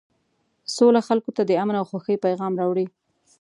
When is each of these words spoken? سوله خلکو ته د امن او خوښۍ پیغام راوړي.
سوله 0.75 1.01
خلکو 1.07 1.31
ته 1.35 1.41
د 1.45 1.51
امن 1.61 1.75
او 1.79 1.85
خوښۍ 1.89 2.15
پیغام 2.25 2.53
راوړي. 2.61 2.85